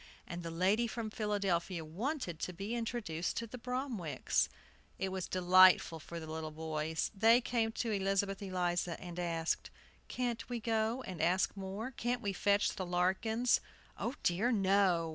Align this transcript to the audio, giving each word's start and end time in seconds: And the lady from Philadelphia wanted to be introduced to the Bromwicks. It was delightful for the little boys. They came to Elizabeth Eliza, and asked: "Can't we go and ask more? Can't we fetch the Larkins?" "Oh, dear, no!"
And 0.25 0.41
the 0.41 0.49
lady 0.49 0.87
from 0.87 1.11
Philadelphia 1.11 1.85
wanted 1.85 2.39
to 2.39 2.53
be 2.53 2.73
introduced 2.73 3.37
to 3.37 3.45
the 3.45 3.59
Bromwicks. 3.59 4.49
It 4.97 5.09
was 5.09 5.27
delightful 5.27 5.99
for 5.99 6.19
the 6.19 6.25
little 6.25 6.49
boys. 6.49 7.11
They 7.13 7.39
came 7.39 7.71
to 7.73 7.91
Elizabeth 7.91 8.41
Eliza, 8.41 8.99
and 8.99 9.19
asked: 9.19 9.69
"Can't 10.07 10.49
we 10.49 10.59
go 10.59 11.03
and 11.03 11.21
ask 11.21 11.55
more? 11.55 11.91
Can't 11.91 12.23
we 12.23 12.33
fetch 12.33 12.77
the 12.77 12.83
Larkins?" 12.83 13.61
"Oh, 13.95 14.15
dear, 14.23 14.51
no!" 14.51 15.09